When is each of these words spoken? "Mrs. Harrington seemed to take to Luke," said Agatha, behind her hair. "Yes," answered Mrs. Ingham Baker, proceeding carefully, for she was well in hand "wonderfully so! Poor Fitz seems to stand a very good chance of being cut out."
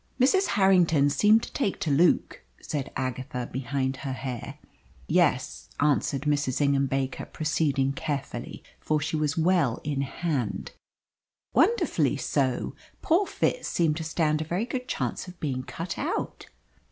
"Mrs. 0.19 0.47
Harrington 0.57 1.11
seemed 1.11 1.43
to 1.43 1.53
take 1.53 1.79
to 1.81 1.91
Luke," 1.91 2.41
said 2.59 2.91
Agatha, 2.97 3.47
behind 3.53 3.97
her 3.97 4.13
hair. 4.13 4.57
"Yes," 5.07 5.69
answered 5.79 6.23
Mrs. 6.23 6.59
Ingham 6.59 6.87
Baker, 6.87 7.25
proceeding 7.27 7.93
carefully, 7.93 8.63
for 8.79 8.99
she 8.99 9.15
was 9.15 9.37
well 9.37 9.79
in 9.83 10.01
hand 10.01 10.71
"wonderfully 11.53 12.17
so! 12.17 12.73
Poor 13.03 13.27
Fitz 13.27 13.67
seems 13.69 13.97
to 13.97 14.03
stand 14.03 14.41
a 14.41 14.43
very 14.43 14.65
good 14.65 14.87
chance 14.87 15.27
of 15.27 15.39
being 15.39 15.61
cut 15.61 15.99
out." 15.99 16.47